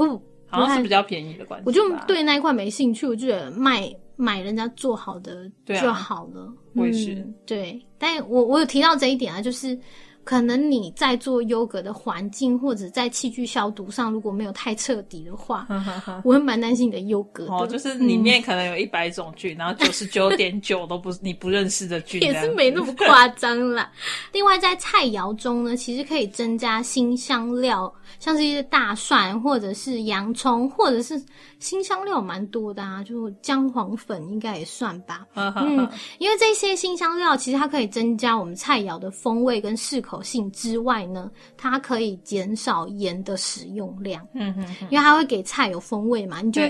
[0.48, 1.64] 好像是比较便宜的关系。
[1.66, 6.52] 我就对那一块没兴趣，我觉得卖买人家做好的就好了。
[6.74, 9.78] 我也是，对，但我我有提到这一点啊，就是。
[10.26, 15.68] 可能你在做优格的环境或者在器具消毒上，如果没有太彻底的话，
[16.24, 17.46] 我会蛮担心你的优格。
[17.46, 23.92] 哦，就是里面可能有一百种菌，然后九十九点九都不是你不认识的菌，也是没那么夸张啦。
[24.34, 31.24] 另外，在菜肴中呢，其实可以增加新香料，像是一些大蒜或者是洋葱，或者是
[31.60, 35.24] 新香料蛮多的啊，就姜黄粉应该也算吧。
[35.36, 40.15] 嗯，因为这些新香料其实它可以增加我们菜肴的风味跟适口。
[40.22, 44.28] 性之外呢，它可以减少盐的使用量。
[44.34, 46.62] 嗯嗯，因为它会给菜有风味嘛，你就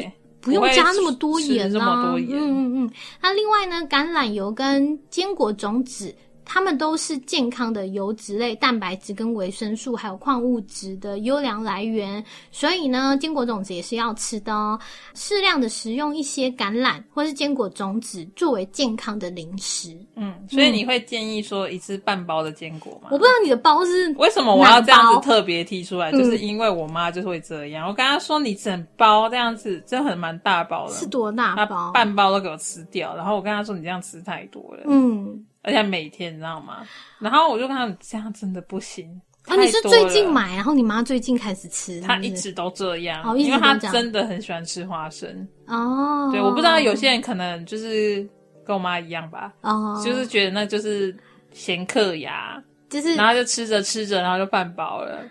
[0.42, 2.14] 不用加那么多盐啦。
[2.16, 2.92] 嗯嗯嗯。
[3.22, 6.14] 那另外呢，橄榄油跟坚果种子。
[6.46, 12.24] 它们都是健康的油脂类、蛋白质跟维生素，还有矿物质的优良来源。
[12.52, 14.80] 所以呢，坚果种子也是要吃的哦。
[15.16, 19.98] 适量的食用一些橄榄或是坚果种子作为健康的零食。
[20.16, 23.10] 嗯，所以你会建议说一次半包的坚果吗？
[23.12, 27.88] 我不知道你的包是为什么我要这样子特别提出来，就是因为我妈就会这样。
[27.88, 31.92] 我跟她说，你整包这样子真的很蛮大包的，是多大包？
[31.92, 33.16] 半包都给我吃掉。
[33.16, 34.84] 然后我跟她说，你这样吃太多了。
[34.88, 35.44] 嗯。
[35.66, 36.86] 而且每天你知道吗？
[37.20, 39.10] 然后我就跟他这样真的不行。
[39.48, 45.48] 啊，你是最近买，然后你妈最近开始吃，她一直都这样，因为她真的很喜欢吃花生。
[45.68, 48.28] 哦，对，我不知道有些人可能就是
[48.66, 51.16] 跟我妈一样吧，哦，就是觉得那就是
[51.52, 55.22] 咸克牙，就是然后就吃着吃着，然后就半饱了。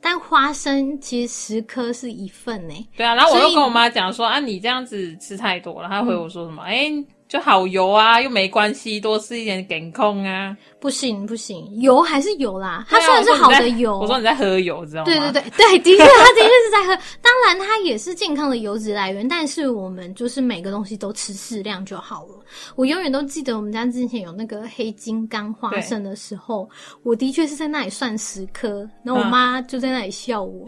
[0.00, 2.74] 但花生其实十颗是一份呢。
[2.96, 5.88] 对啊，然后我又跟我妈讲说啊，你这样子吃太多了。
[5.88, 6.64] 她回我说什么？
[6.64, 6.92] 哎。
[7.32, 10.54] 就好油啊，又没关系，多吃一点减控啊。
[10.78, 12.84] 不行不行，油还是有啦。
[12.90, 15.06] 它虽然是好的油，我说你在喝油，知道吗？
[15.06, 16.94] 对对对对，的确，他的确是在喝。
[17.22, 22.34] 当然，它也是健康的油脂来源，但是我们就是每个东西都吃适量就好了。
[22.76, 26.68] 我永远都记得我们家之前有那个黑金刚花生的时候，
[27.02, 30.66] 我的确是在那里算十颗，然后我妈就在那里笑我，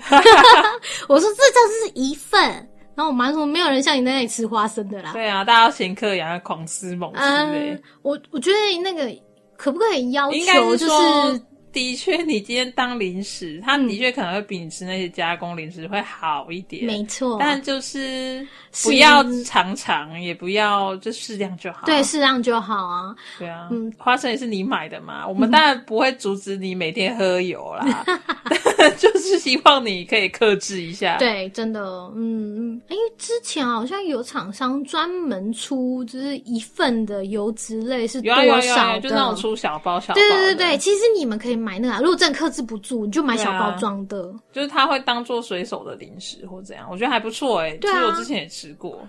[1.09, 2.67] 我说这叫是一份。
[2.95, 7.83] 然后我妈说：“没有人像你在那里吃花生的啦。”对啊，大家嫌克牙狂吃猛吃嗯。
[8.03, 9.13] 我我觉得那个
[9.57, 11.43] 可不可以要求就是？
[11.75, 16.85] 的确，你今天当零食，它的确可能会比你吃那些加工零食会好一点。
[16.85, 18.47] 没错，但就是
[18.85, 21.81] 不要常常，也不要就适量就好。
[21.85, 23.13] 对，适量就好啊。
[23.41, 28.05] 对啊，嗯，花生也是你买的嘛，我们当然不会阻止你每天喝油啦，
[28.99, 31.17] 就是希望你可以克制一下。
[31.17, 31.81] 对，真的，
[32.15, 40.15] 嗯嗯，哎，之前好像有厂商专门出就是一份的油脂类是多少的，就那种出小包小包。
[40.15, 41.55] 对对对对，其实你们可以。
[41.65, 44.35] 买那个，如果真的克制不住，你就买小包装的。
[44.53, 47.79] 就是它会当做随手的零食或怎样，我觉得还不错哎。
[47.81, 49.01] 其实我之前也吃过。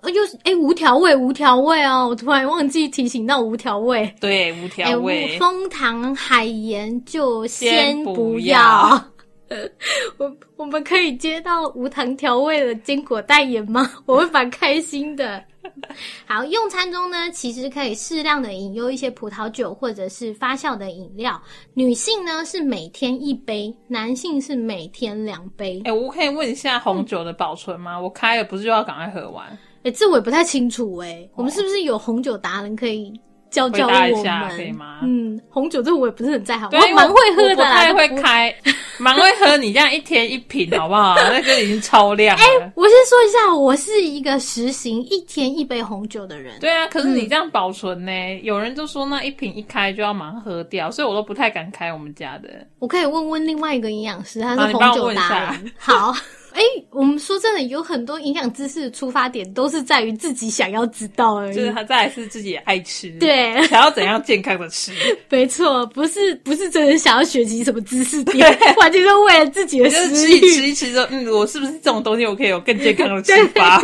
[0.00, 2.08] 呃，又是哎，无调味，无调味哦！
[2.08, 4.12] 我突然忘记提醒到无调味。
[4.18, 5.38] 对，无调味。
[5.38, 9.04] 蜂糖海盐就先不要。
[10.18, 13.90] 我我们可以接到无糖调味的坚果代言吗？
[14.06, 15.42] 我会蛮开心的。
[16.26, 21.40] 好，用餐中呢，其实可以适量的饮用一些葡萄酒或者是发酵的饮料。
[21.74, 25.82] 女性呢是每天一杯，男性是每天两杯。
[25.84, 28.00] 哎，我可以问一下红酒的保存吗？
[28.00, 29.46] 我开了不是就要赶快喝完？
[29.82, 31.28] 哎，这我也不太清楚哎。
[31.34, 33.12] 我们是不是有红酒达人可以
[33.50, 34.48] 教教我们？
[34.56, 35.00] 可以吗？
[35.02, 38.54] 嗯，红酒这我也不是很在行，我蛮会喝的，不太会开，
[38.98, 39.56] 蛮会喝。
[39.56, 41.14] 你这样一天一瓶好不好？
[41.32, 42.42] 那个已经超量了。
[42.42, 46.58] 哎，我先说一下，我是一个实行一天一杯红酒的人。
[46.60, 48.12] 对啊，可是你这样保存呢？
[48.42, 52.48] 有人就说那一瓶一开就要马上喝掉，所以我都不太敢开我们家的。
[52.78, 55.72] 我可以问问另外一个营养师，他是红酒达人。
[55.76, 56.14] 好。
[56.52, 61.54] 哎，我们说真的，有很多营养知识的出发点都是在于自己想要知道而已。
[61.54, 64.92] 就是他再是自己爱吃，对， 想要怎样健康的吃。
[65.30, 68.46] 没错，不是不是真的想要学习什么知识点，
[68.78, 70.40] 完全是为了自己的食欲。
[70.40, 73.80] 吃一吃，说嗯，我是不是这种东西我可以有更健康的吃法？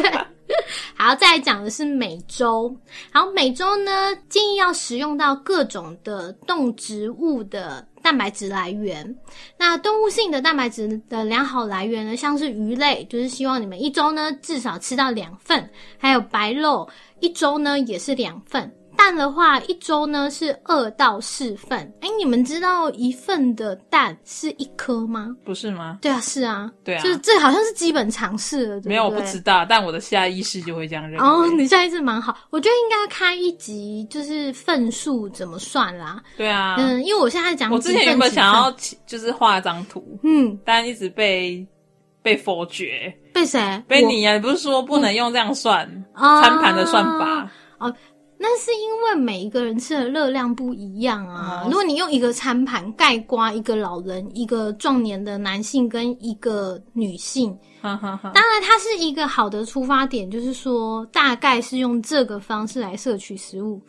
[0.94, 2.74] 好，再来讲的是美洲。
[3.12, 7.85] 好，美洲呢，建议要食用到各种的动植物的。
[8.07, 9.16] 蛋白质来源，
[9.59, 16.88] 那动物性的蛋白质的良好来源呢，像是鱼类，就是希望你们一周呢至少吃到两份，还有白肉，
[17.19, 18.73] 一周呢也是两份。
[18.96, 21.78] 蛋的话，一周呢是二到四份。
[22.00, 25.35] 哎，你们知道一份的蛋是一颗吗？
[25.44, 25.98] 不是吗？
[26.02, 28.80] 对啊，是啊，对啊，就是这好像是基本常识了。
[28.85, 31.26] 没有，我不知道，但我的下意识就会这样认为。
[31.26, 36.22] 哦，你下意识蛮好，我觉得应该开一集就是份数怎么算啦。
[36.37, 38.74] 对啊，嗯，因为我现在讲，我之前原本想要
[39.06, 41.66] 就是画张图，嗯，但一直被
[42.22, 43.14] 被否决。
[43.32, 43.82] 被谁？
[43.87, 44.32] 被你啊！
[44.32, 47.50] 你不是说不能用这样算餐盘的算法？
[47.78, 47.94] 哦。
[48.38, 51.64] 那是因为每一个人吃的热量不一样啊。
[51.64, 63.81] 如果你用一个餐盘盖刮一个老人、一个壮年的男性跟一个女性，当然它是一个好的出发点，就是说大概是用这个方式来摄取食物。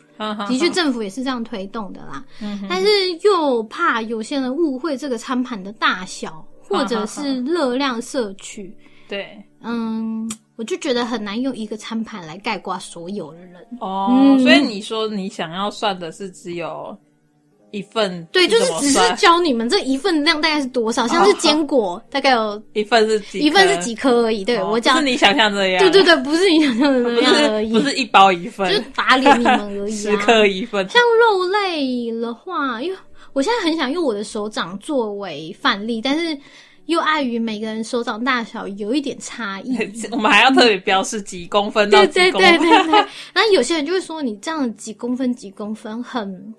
[0.48, 2.24] 的确，政府也是这样推动的啦。
[2.68, 2.88] 但是
[3.22, 8.76] 又怕有些人误会这个餐盘的大小，或者是热量摄取。
[9.08, 10.28] 对，嗯。
[10.58, 16.94] 我就觉得很难用一个餐盘来概括所有的人哦，所以你说你想要算的是只有
[17.70, 30.88] 一份，对，就是只是教你们这一份量大概是多少，像是坚果大概有 一份是几一份是几颗而已，对我讲是你想象这样，对对对，不是你想象的那样而已，不是一包一份，就是打脸你们而已， 十颗一份。
[30.88, 32.98] 像肉类的话，因为
[33.32, 36.36] 我现在很想用我的手掌作为范例，但是。
[36.88, 39.76] 又碍于每个人手掌大小有一点差异，
[40.10, 42.58] 我们还要特别标示几公分到几公分。
[42.58, 42.92] 对对对对对。
[43.34, 46.54] 然后有些人就会说，你这样几公分几公分很。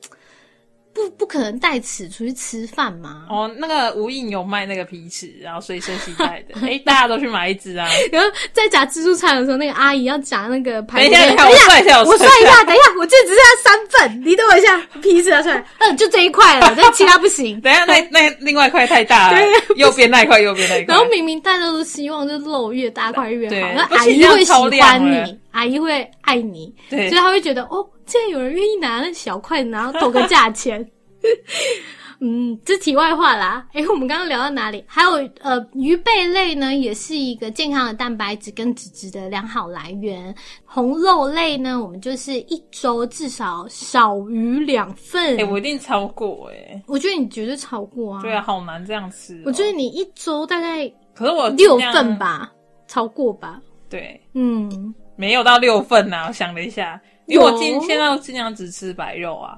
[1.00, 3.26] 不不可能带尺出去吃饭嘛？
[3.30, 6.60] 哦，那个无印有卖那个皮尺，然后随身携带的。
[6.68, 7.88] 哎，大家都去买一支啊。
[8.12, 11.00] 然后在夹自助餐的时候，那个阿姨要夹那个排。
[11.00, 12.64] 等一下，等一下，我算一下，我算一下。
[12.66, 15.64] 等一下，我这只剩下三份，你等我一下，皮尺拿出来。
[15.78, 17.60] 嗯，就这一块了，但其他不行。
[17.62, 19.40] 等一下，那那另外一块太大了，
[19.78, 20.94] 右边那一块，右边那一块。
[20.94, 23.72] 然后明明大家都希望，就肉越大块越好。
[23.76, 30.86] 那阿姨会喜欢你，阿姨会爱你，所以他会觉得哦，竟然有人愿意拿那小块，然后投个价钱。
[32.22, 33.66] 嗯，这题外话啦。
[33.72, 34.84] 哎，我们刚刚聊到哪里？
[34.86, 40.36] 还有呃，鱼贝类呢，也是一个健康的蛋白质跟脂质的良好来源。
[40.66, 45.40] 红肉类呢，我们就是一周至少少于两份。
[45.40, 46.84] 哎，我一定超过哎。
[46.88, 48.22] 我觉得你绝对超过啊。
[48.22, 49.42] 对啊，好难这样吃。
[49.46, 52.52] 我觉得你一周大概，可是我六份吧，
[52.86, 53.62] 超过吧？
[53.90, 56.26] 对，嗯，没有到六份呐。
[56.28, 59.58] 我想了一下，因为我今现在尽量只吃白肉啊。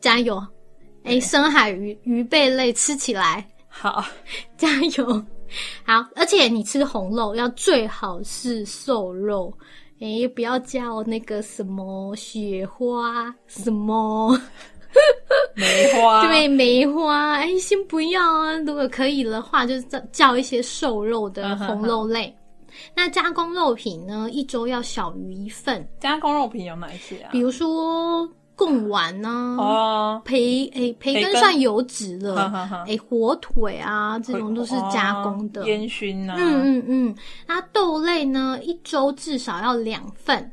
[0.00, 0.40] 加油！
[1.04, 4.04] 哎，深海鱼、鱼贝类吃起来好，
[4.56, 5.06] 加油！
[5.84, 9.52] 好，而且你吃红肉要最好是瘦肉，
[10.00, 14.38] 哎，不要叫那个什么雪花什么
[15.54, 18.54] 梅花， 对梅花，哎，先不要啊。
[18.58, 22.34] 如果可以的话，就叫叫一些瘦肉的红肉类。
[22.94, 25.88] 那加工肉品呢，一周要小于一份。
[26.00, 27.30] 加工肉品有哪一些啊？
[27.32, 28.28] 比如说。
[28.58, 37.14] 贡丸呐，哦，培诶培根算油脂了，诶火腿啊这种都是加工的，烟熏啊，嗯嗯嗯，
[37.46, 40.50] 那豆类呢一周至少要两份，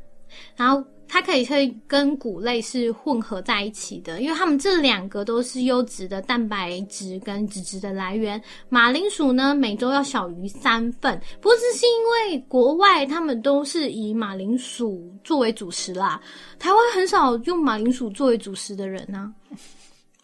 [0.54, 0.80] 然后。
[1.08, 8.40] 它可以会跟谷类是混合在一起的，因为它们这两个都是优质的蛋白质跟脂质的来源。
[8.68, 16.20] 马铃薯呢，每周要小于三份，不过这是因为国外他们都是以马铃薯作为主食啦，
[16.58, 19.32] 台湾很少用马铃薯作为主食的人呢。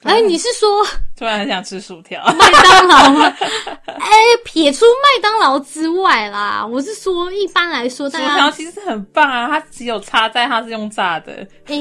[0.02, 0.84] 哎，你是说
[1.16, 2.20] 突然很想吃薯条？
[2.32, 3.32] 麦当劳吗？
[3.98, 4.08] 哎，
[4.44, 11.46] 撇出麦当劳之外啦，我是说一般来说，薯条其实很棒啊，它只有差在它是用炸的。
[11.66, 11.76] 哎，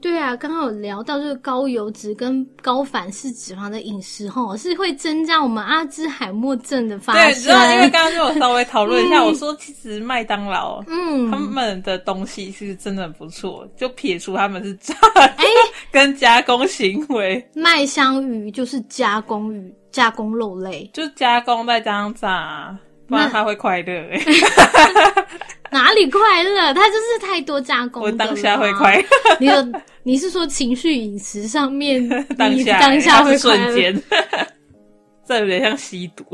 [0.00, 7.22] 对啊，刚刚有聊到就是高油脂跟高反式脂肪的饮食吼，是会增加我们阿兹海默症的发生。
[7.24, 15.44] 对，知道，因为刚刚就有稍微讨论一下，我说其实麦当劳，嗯，他们的东西是真的很不错，就撇除他们是炸，哎，
[15.90, 17.44] 跟加工行为。
[17.54, 22.76] 麦香鱼就是加工鱼，加工肉类，就加工再加上炸，
[23.08, 24.06] 不然他会快乐。
[25.72, 26.74] 哪里快乐？
[26.74, 28.02] 它就是太多加工。
[28.02, 29.02] 我当下会快
[29.40, 29.62] 乐。
[29.62, 29.72] 你
[30.02, 34.02] 你是说情绪饮食上面 当下当下会瞬间？
[35.26, 36.24] 这有点像吸毒。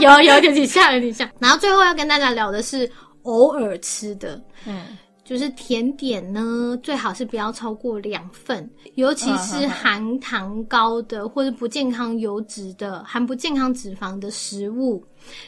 [0.00, 1.30] 有有点像，有点像。
[1.38, 2.90] 然后最后要跟大家聊的是
[3.22, 15.04] 偶尔吃的，嗯，就是甜点呢，最好是不要超过两份，尤其是含糖高的或者不健康油脂的、含不健康脂肪的食物。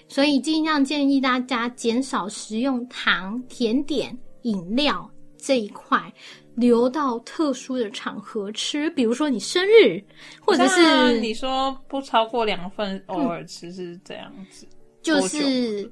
[0.08, 6.12] 所以尽量建议大家减少食用糖、甜点、饮料这一块，
[6.56, 10.02] 留到特殊的场合吃，比如说你生日，
[10.40, 14.66] 或者是你说不超过两份，偶尔吃是这样子，
[15.00, 15.88] 就是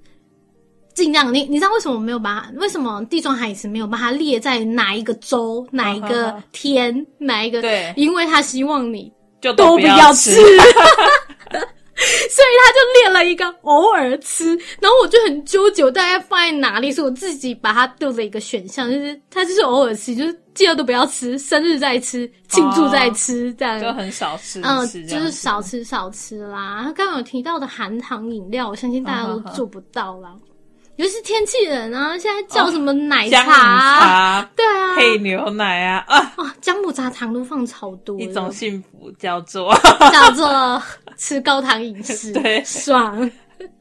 [0.97, 1.33] 尽量。
[1.33, 7.63] 你你知道为什么没有把为什么地中海饮食没有把它列在哪一个州、哪一个天、哪一个？
[7.63, 10.33] 对，因为他希望你就都不要吃。
[11.99, 16.93] 所以他就列了一个偶尔吃，然后我就很纠结，大概放在哪里？
[16.93, 26.83] 所以我自己把它丢了一个选项，就是他就是偶尔吃，就是记得都不要吃，生日再吃，庆祝再吃，这样就很少吃，嗯，就是少吃少吃啦。
[26.85, 30.35] 他刚刚有提到的含糖饮料，我相信大家都做不到啦。
[30.97, 34.43] 尤其是天气冷啊，现在叫什么奶茶？
[34.57, 36.55] 对啊，配牛奶啊啊！
[36.61, 39.75] 姜母茶糖都放超多，一种幸福叫做
[40.13, 40.83] 叫做
[41.17, 43.31] 吃高糖饮食， 对，爽。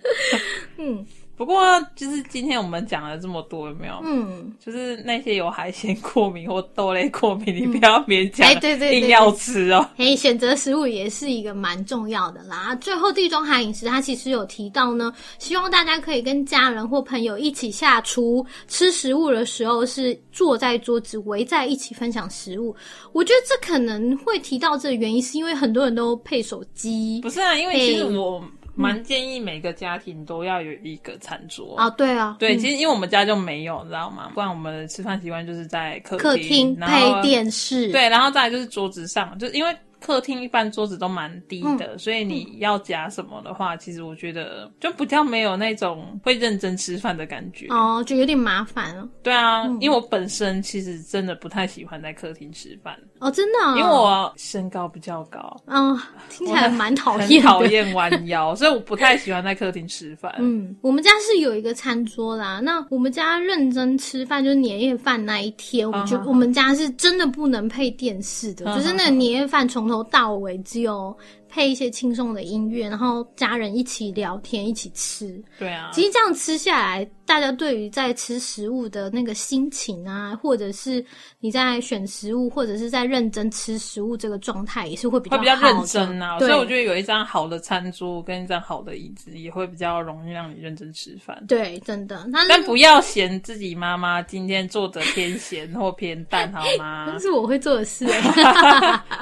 [0.78, 1.06] 嗯。
[1.38, 1.62] 不过，
[1.96, 4.00] 就是今天我们讲了这么多，有没有？
[4.04, 9.90] 嗯，就是那些有海鲜过敏或豆类过敏，你不要勉强，哎，对对，硬要吃哦。
[9.98, 12.74] 哎，选择食物也是一个蛮重要的啦。
[12.76, 22.74] 最后，地中海饮食它其实有提到呢，希望大家可以跟家人或朋友一起下厨吃食物的时候，是坐在桌子围在一起分享食物。
[23.12, 27.20] 我觉得这可能会提到这个原因，是因为很多人都配手机。
[27.22, 28.42] 不是啊，因为其实我。
[28.76, 34.32] 蛮建议每个家庭都要有一个餐桌啊，对啊，对，其实因为我们家就没有，你知道吗？
[34.34, 39.76] 不然我们的吃饭习惯就是在客厅配电视，对，然后再来就是桌子上，就因为。
[40.06, 47.66] 客厅一般桌子都蛮低的，所以你要夹什么的话，其实我觉得就比较没有那种会认真吃饭的感觉。
[47.70, 49.10] 哦，就有点麻烦了。
[49.24, 52.96] 对啊，因为我本身其实真的不太喜欢在客厅吃饭。
[53.20, 56.00] 哦，真的，因为我身高比较高，嗯，
[56.30, 60.32] 听起来蛮讨厌， 讨厌弯腰，所以我不太喜欢在客厅吃饭。
[60.38, 69.95] 嗯，我们家是有一个餐桌啦，那我们家认真吃饭就是年夜饭那一天，我觉得我们家是真的不能配电视的，就是那个年夜饭从头。
[69.96, 71.16] 头到尾只有
[71.56, 75.42] 配一些轻松的音乐，然后家人一起聊天，一起吃。
[75.58, 77.10] 对啊，其实这样吃下来。
[77.28, 81.04] 大家对于在吃食物的那个心情啊，或者是
[81.40, 86.38] 你在选食物，或者是在认真吃食物这个状态，也是会比较会比较认真啊。
[86.38, 91.44] 所以我觉得有一张好的餐桌跟一张好的椅子，也会比较容易让你认真吃饭。
[91.48, 92.28] 对，真的。
[92.48, 97.06] 但不要嫌自己妈妈今天做的偏咸或偏淡，好吗？
[97.12, 98.06] 那是我会做的事。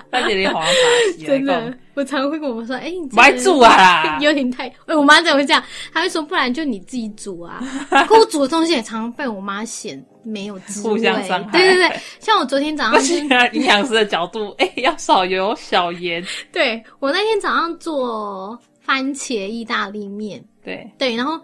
[0.09, 1.73] 大姐，你好像打戏，真的。
[1.95, 4.17] 我常会跟我妈说：“哎，你不爱煮啊？
[4.21, 4.67] 有点太……
[4.85, 5.63] 哎，我妈怎么会这样？
[5.93, 7.61] 她会说：不然就你自己煮啊。
[8.07, 10.89] 可我煮的东西也常常被我妈嫌没有滋味。
[10.89, 11.51] 互相伤害。
[11.51, 13.17] 对对对，像我昨天早上，
[13.53, 16.23] 营养师的角度， 哎，要少油少盐。
[16.51, 21.39] 对我那天早上做番茄意大利面，对对，然后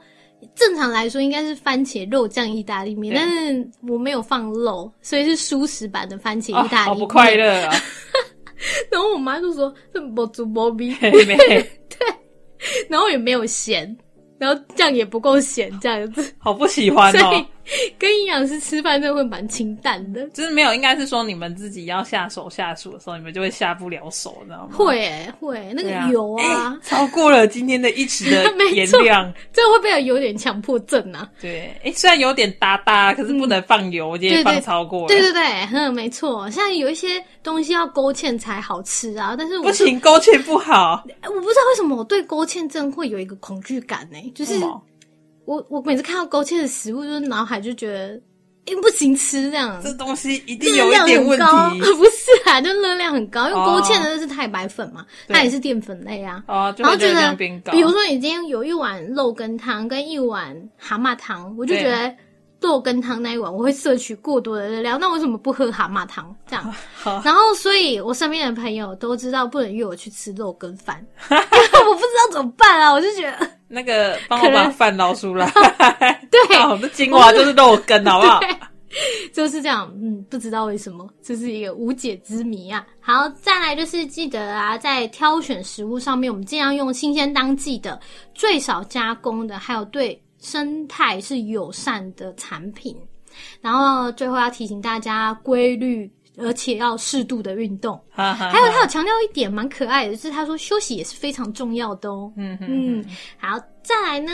[0.55, 6.85] 正常来说应该是番茄肉酱意大利面，但是我没有放肉，所以是舒适版的番茄意大利面。
[6.85, 7.75] 好不快乐啊！
[8.91, 11.65] 然后我妈就说：“这不煮波比， 对，
[12.89, 13.97] 然后也没有咸，
[14.37, 17.45] 然后酱也不够咸，这样子，好不喜欢哦。”
[17.97, 24.75] 跟营养师吃饭真的会蛮清淡的，就是没有，应该是说你们自己要下手下厨的时候，你们就会下不了手，知道吗？
[24.75, 31.29] 会会，那个油啊，超过了今天的一匙的 盐量，这会不会有点强迫症啊？
[31.41, 35.07] 对，哎，虽然有点哒哒，可是不能放油，今天放超过了。
[35.07, 35.43] 对对对，
[35.73, 41.03] 嗯，没错，像有一些东西要勾芡才好吃啊，但是不行，勾芡不好。
[41.23, 44.17] 我不知道为什么我对勾芡症会有一个恐惧感呢？
[44.33, 44.53] 就是。
[45.49, 48.21] 我我每次看到勾芡的食物，就是脑海就觉得，
[48.67, 49.81] 哎，不行吃这样。
[49.83, 51.45] 这东西一定有一点问题。
[51.95, 56.43] 不是啊，就热量很高，因为勾芡的是太白粉嘛，它也是淀粉类啊。
[56.47, 57.33] 哦，然后觉得，
[57.71, 62.13] 比如说你今天有一碗肉羹汤跟一碗蛤蟆汤，我就觉得
[62.61, 66.75] 肉羹汤那一碗我会摄取过多的热量，那为什么不喝蛤蟆汤这样？
[67.25, 71.35] 然后，所以我身边的朋友都知道不能约我去吃肉羹饭， 我
[71.95, 73.49] 不知道怎么办啊，我就觉得。
[73.69, 75.49] 那个帮我把饭捞出来。
[76.29, 78.41] 对， 那精华就是肉羹，好不好？
[79.31, 82.85] 就是这样，嗯，不知道为什么，这是一个无解之谜啊。
[82.99, 87.99] 好，再来就是记得啊，在挑选食物上面，我们尽量用新鲜当季的、
[88.33, 92.97] 最少加工的，还有对生态是友善的产品。
[93.61, 97.99] 然后最后要提醒大家，规律而且要适度的运动。
[98.11, 102.31] 还有他有强调一点蛮可爱的，就是他说休息也是非常重要的哦。
[102.37, 103.05] 嗯嗯，
[103.37, 104.31] 好，再来呢。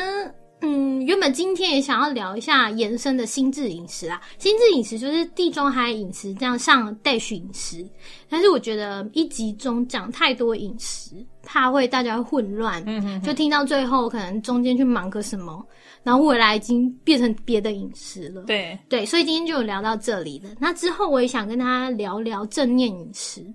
[0.61, 7.85] 嗯，原本今天也想要聊一下延伸的心智饮食啊，心智饮食就是地中海饮食这样上 dash 饮食，
[8.29, 11.11] 但是我觉得一集中讲太多饮食，
[11.43, 15.63] 怕会大家混乱，嗯就听到最后可能中间去忙个什么，
[16.03, 18.77] 然后未来已经变成别的饮食了，对。
[18.89, 20.49] 对，所以今天就聊到这里了。
[20.59, 23.45] 那之后我也想跟大家聊聊正念饮食，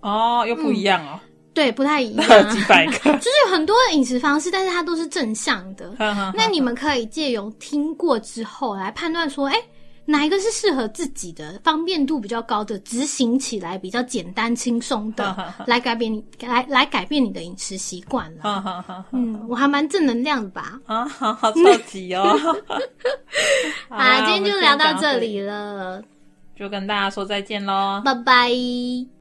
[0.00, 1.20] 哦，又不一样哦。
[1.56, 2.26] 对，不太一样。
[2.52, 5.90] 几百个， 就是有很多饮食方式，但是它都是正向的。
[6.36, 9.56] 那你们可以借由听过之后来判断说，哎，
[10.04, 15.34] 哪一个是适合自己的，方便度比较高的，执行起来比较简单轻松的，
[15.66, 19.04] 来改变你，来来改变你的饮食习惯了。
[19.12, 20.78] 嗯，我还蛮正能量的吧？
[20.84, 22.38] 啊，好好超级哦。
[23.88, 26.02] 好，今天就聊到这里了，
[26.54, 29.15] 就跟大家说再见喽，拜拜。